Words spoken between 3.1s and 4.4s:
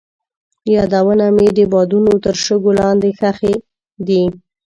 ښخې دي.